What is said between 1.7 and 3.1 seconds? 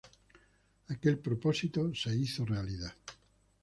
se hizo realidad.